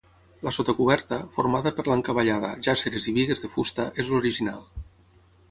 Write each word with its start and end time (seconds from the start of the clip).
La 0.45 0.51
sota 0.55 0.73
coberta, 0.77 1.19
formada 1.35 1.73
per 1.79 1.85
l'encavallada, 1.89 2.49
jàsseres 2.69 3.11
i 3.13 3.15
bigues 3.19 3.45
de 3.45 3.53
fusta, 3.59 3.87
és 4.05 4.13
l'original. 4.17 4.67